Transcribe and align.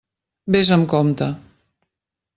Vés 0.55 0.71
amb 0.77 0.89
compte! 0.95 1.31